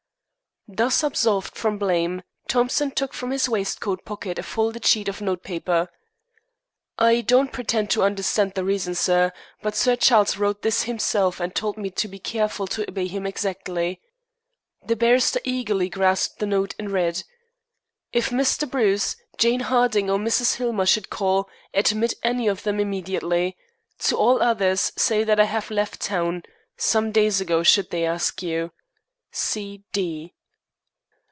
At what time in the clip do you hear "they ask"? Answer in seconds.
27.89-28.41